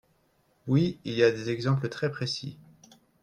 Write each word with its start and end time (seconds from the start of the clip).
Oui, 0.65 0.99
il 1.05 1.13
y 1.13 1.21
a 1.23 1.29
des 1.29 1.51
exemples 1.51 1.87
très 1.87 2.09
précis. 2.09 2.57